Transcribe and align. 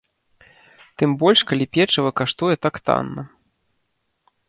Тым 1.01 1.09
больш 1.25 1.39
калі 1.53 1.65
печыва 1.79 2.11
каштуе 2.23 2.55
так 2.67 2.75
танна. 2.87 3.23